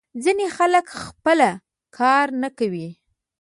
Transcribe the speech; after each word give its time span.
ځینې 0.23 0.45
خلک 0.57 0.85
خپله 1.03 1.49
کار 1.97 2.27
نه 2.41 2.49
کوي. 2.57 2.89